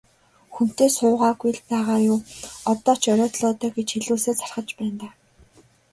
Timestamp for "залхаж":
4.37-4.67